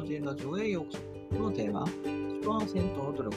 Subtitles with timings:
[0.00, 1.36] 本人ラジオへようこそ。
[1.36, 3.36] このテーマ、1%の努力、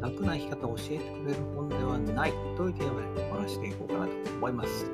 [0.00, 4.86] 楽な生き方を教えてくれる本ではないというテーマでお話していこうかなと思います。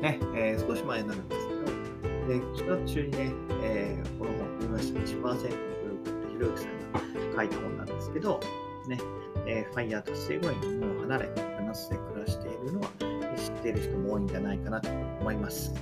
[0.00, 1.60] ね、えー、少し前になるんですけど、
[2.02, 8.40] えー、4月中にね、えー、この本を読みました1%の努力ってひろゆきさんが書いた本なんですけど、
[8.88, 8.98] ね、
[9.46, 11.28] えー、ファイヤー達成後にもう離れ、
[11.60, 12.88] ナスで暮らしているのは
[13.36, 14.88] 知っている人も多いんじゃないかなと
[15.20, 15.74] 思います。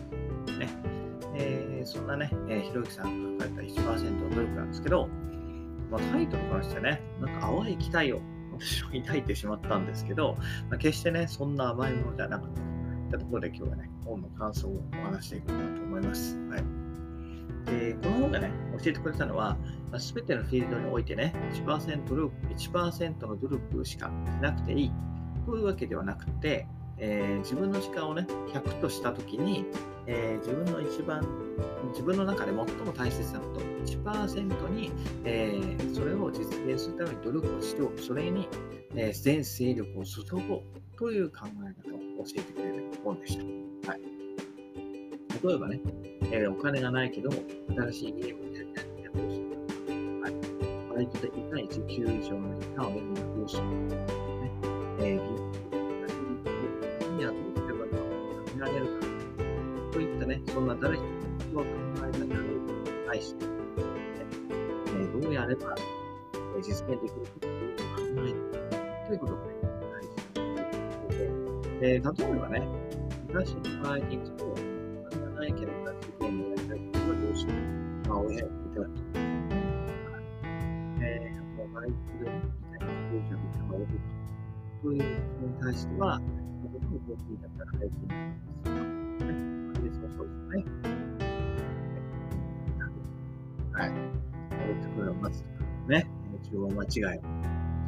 [0.58, 0.95] ね
[1.38, 5.08] えー、そんなね、えー、ひろゆきさんが書かれた1%の努力なんですけど、
[5.90, 8.20] まあ、タイトルからしてね、なんか淡い期待を
[8.58, 10.36] 私は抱いてしまったんですけど、
[10.70, 16.36] まあ、決してね、そんな甘いものじゃなかったといったところで今日はね、本の感想をお話していこうかなと思います。
[16.48, 16.86] はい
[17.66, 19.56] でこの本がね、教えてくれたのは、
[19.98, 24.92] す、べ、てのフィールドにおいてね、1%, 努力1の努力しかしなくていい
[25.44, 29.66] というわけではなくて、えー、自分の時間をね、100としたときに、
[30.06, 31.26] えー、自分の一番、
[31.90, 34.90] 自分の中で最も大切なこと、1%に、
[35.24, 38.48] えー、それを実現するために努力をしておく、それに、
[38.94, 40.62] え全勢力を注ごう
[40.98, 43.90] という考え方を教えてくれる本でした。
[43.90, 44.00] はい、
[45.44, 45.80] 例えばね、
[46.32, 47.36] えお金がないけども、
[47.68, 49.56] 新しいゲームをやりたいやどうするか。
[50.22, 50.34] はい、
[50.94, 53.62] バイトで痛い時給以上のリターンを得るにはどうする。
[54.96, 55.45] ねえ
[60.48, 60.66] そん。
[60.66, 61.02] な誰一
[61.38, 61.66] つの考
[61.96, 62.30] え方に
[63.06, 63.52] 対して、ね
[64.98, 65.74] えどうやれば
[66.60, 68.36] 実現できるかというのを考える
[69.06, 69.48] ということがね、
[69.84, 70.08] 大事
[70.54, 71.20] なことで、
[71.82, 72.66] えー、例えばね、
[73.28, 74.54] 昔の場合に行くと、お
[75.10, 78.08] 金がないけど、自分のやりたいことはどうしよう。
[78.08, 78.42] まあ、親にい
[78.74, 79.00] ただくと。
[81.02, 83.86] えー、もうバイクで、みたいな工場に変わる
[84.82, 86.20] ということに対しては、
[86.66, 89.65] ことを大きいだったら早くになりますね。
[89.90, 90.64] ファミレスもそうですね。
[93.72, 93.92] はい。
[94.50, 96.06] 大きくを待つとかね、
[96.50, 97.18] 注文間違い。
[97.18, 97.22] を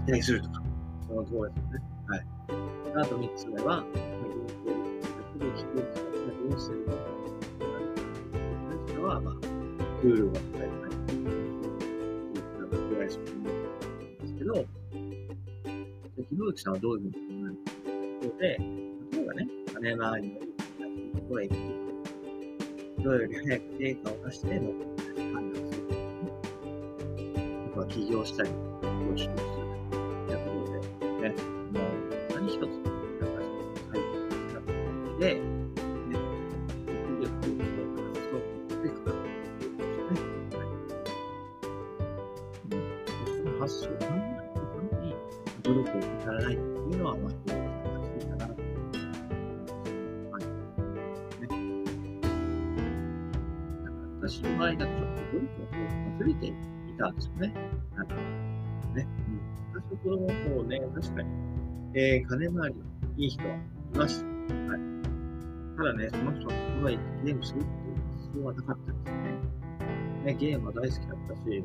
[0.06, 0.62] 期待するとか、
[1.06, 1.84] その通りですよね。
[2.06, 2.26] はい。
[2.94, 3.86] あと3つ目は、
[4.22, 4.76] 銀行
[5.38, 7.04] で聞く形がどうするかとい。
[8.52, 9.34] う関しては、まあ、
[10.02, 10.72] 給料が高い。
[12.34, 13.10] とか、ぐらい。
[13.10, 13.54] しかない。
[13.54, 14.68] んですけど、
[16.28, 16.98] ひろゆきさんはどうい。
[16.98, 17.72] うふうに考えるか
[18.20, 18.28] とい。
[18.28, 18.62] うことで、
[19.74, 20.40] 金回りのい。
[20.40, 21.16] い。
[21.16, 21.87] ところへ行く。
[22.98, 24.72] 人より早く成果を出しての
[25.32, 25.88] 判断する。
[27.66, 28.50] あとは起業したり、
[29.06, 29.68] 投資をする。
[30.26, 30.36] とい。
[30.36, 31.36] うころで、ね、
[31.70, 32.82] もう何一つ、
[33.20, 33.42] なんか
[33.92, 35.44] 解決したことで、
[36.08, 36.20] ね、
[37.20, 38.90] 力力を発想してい。
[38.90, 39.30] くかとい。
[39.30, 40.18] うことですね。
[40.56, 40.68] はい。
[42.70, 42.94] うん、
[43.26, 44.06] その発想を考
[44.40, 45.18] えるころに
[45.62, 46.58] 努力を至らない。
[46.74, 46.94] とい。
[46.94, 47.34] うのは、まあ、
[54.28, 55.66] 私の場合だとちょっと文化を
[56.20, 56.52] 忘れてい
[56.98, 57.54] たんですよね。
[57.96, 58.08] はい。
[58.94, 59.08] ね。
[59.26, 59.40] うん。
[59.72, 61.30] 私の子供の方ね、確かに、
[61.94, 62.84] えー、金回りの
[63.16, 63.58] いい人はい
[63.96, 64.26] ました。
[64.26, 64.80] はい。
[65.78, 69.32] ただね、その人はここへ行ってゲームするっていう必要はなかったですね。
[70.26, 71.64] ね、ゲームは大好きだったし、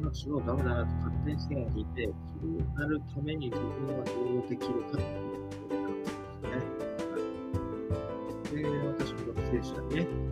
[0.00, 2.12] まあ、すごいダメだなと勝手に線を引いて、そ
[2.46, 6.14] うなるために自分はどうできるかっていうことなんです
[6.46, 6.62] ね。
[7.10, 8.54] はい。
[8.54, 8.62] で、
[9.02, 10.23] 私も学生時代ね、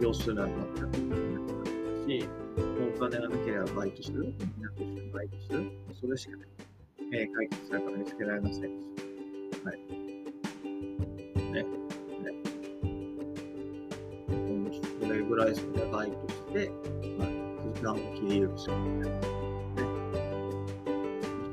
[0.00, 2.28] 業するなんて全くなかったし、
[2.96, 5.70] お金がなければバイトする、みんなと一緒にバイトする、
[6.00, 6.46] それしかね、
[7.12, 8.68] えー、解決策が見つけられませんし。
[9.64, 9.78] はい。
[11.52, 11.62] ね。
[11.62, 11.66] ね。
[15.00, 16.70] それぐらいそれバイトして、
[17.18, 17.28] まあ、
[17.74, 19.18] 時間を切り許すみたいな。
[19.18, 19.20] ね。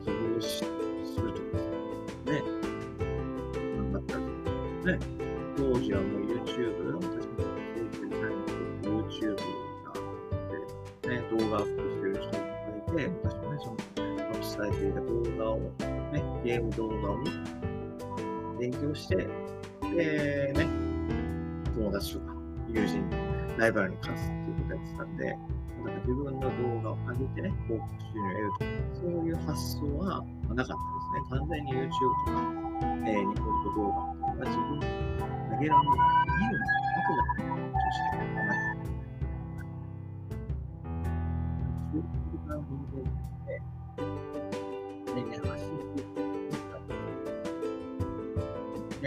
[0.03, 1.57] 起業しするとか
[2.31, 2.33] ね。
[3.77, 4.21] なんだったり
[4.97, 4.99] ね。
[5.55, 6.22] 当時はもう
[11.29, 13.77] 動画アップしてる人がいて、私もね、その、
[14.29, 17.17] アップされていた動画を、ね、ゲーム動画を
[18.59, 20.67] 勉強して、で、ね、
[21.75, 22.33] 友達とか
[22.69, 23.09] 友人、
[23.57, 25.25] ライバルに勝つっていうことやってたんで、
[25.83, 30.23] なんか自分の動画を上げてね、広告収入を得るとか、そういう発想は
[30.53, 30.83] なかった
[31.13, 31.39] ですね。
[31.39, 32.39] 完全に YouTube とか、
[33.05, 34.87] えー、ニコニコ動画っていうのは自分で
[35.51, 35.91] 上げられる、
[36.33, 38.42] 見るんですあくまでとして
[42.93, 43.01] 考
[43.47, 44.07] えてな
[45.07, 46.13] 人間で、ね、ね、発信していく
[49.01, 49.05] ね。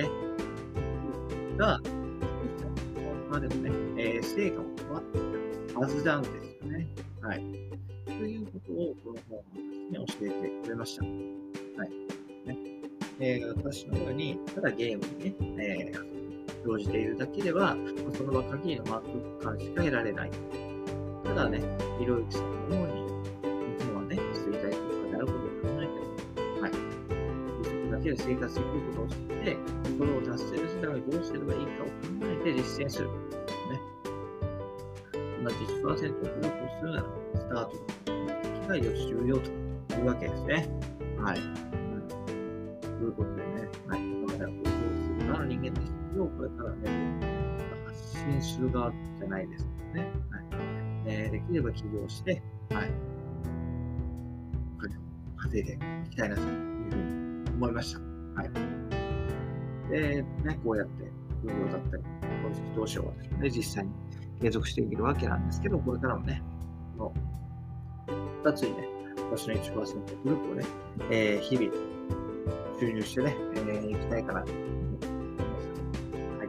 [1.56, 1.80] が、
[3.30, 6.88] まあでもね、えー、成果も変わってきたはずなんですよね。
[7.22, 7.38] はい。
[8.06, 11.04] ということを、この本はですね、教えてくれました。
[11.04, 11.90] はい。
[12.46, 12.58] ね。
[13.18, 16.16] えー、私のように、ただゲームにね、えー、
[16.64, 17.76] 生じているだけでは、
[18.16, 20.30] その場限りの満足感しか得られない。
[21.24, 21.60] ただね、
[21.98, 23.15] ひろゆきさんのように、
[28.06, 29.56] けで生活できることを知って、
[29.98, 31.92] それを達成するためにどうすればいいかを考
[32.22, 33.08] えて実践する。
[33.08, 33.14] ね。
[35.42, 37.04] 同じ1%を努力するなら、
[37.34, 38.26] スタートの
[38.60, 39.50] 機会を重要と
[39.94, 40.68] いうわけですね。
[41.18, 41.40] はい。
[42.82, 44.00] ということでね、はい。
[44.00, 47.20] 今まではこうする側の人間ですけど、これからね、
[47.86, 50.12] 発信する側じゃないですね。
[50.30, 50.44] はい
[51.08, 52.90] えー、できれば起業して、はい。
[55.38, 56.46] 稼いでいきたいなという
[56.90, 57.25] ふうに
[57.56, 58.00] 思いました。
[58.40, 58.50] はい。
[59.90, 61.10] で、ね、こうやって
[61.42, 62.02] 副業だったり、
[62.42, 63.92] 投資投資を私もね、実際に
[64.40, 66.42] 継続していけるわけなんですけど、これからもね、
[66.98, 67.12] こ
[68.06, 68.12] の
[68.44, 68.88] 2つにね、
[69.30, 70.64] 私の1%グループをね、
[71.10, 71.72] えー、日々
[72.78, 75.08] 収入してね、えー、いきたいかなと思います。
[76.38, 76.48] はい。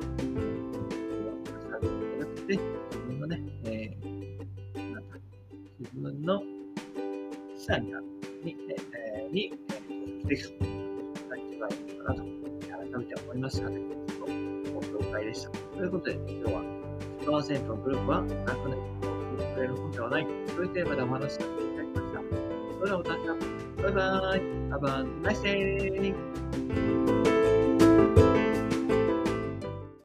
[2.19, 5.18] なくて、自分のね、えー、なんか、
[5.80, 6.42] 自分の
[7.57, 8.06] 資産になる
[8.44, 8.57] に、
[8.94, 9.53] えー、に、
[10.30, 10.76] えー、していくと。
[11.57, 13.81] けばいいかなと、改めて思いましたので、
[14.74, 15.50] ご紹介でした。
[15.50, 16.62] ということで、今日は
[17.21, 18.75] 1%のグループは楽な
[19.38, 22.21] 生きくれる本ではないというテーマでお話しさせていただきました。
[22.77, 23.57] それではまた明日。
[23.83, 24.57] バイバーイ。
[24.69, 27.26] Have a nice day.